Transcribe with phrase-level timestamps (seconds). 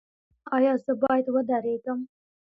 [0.55, 1.99] ایا زه باید ودریږم؟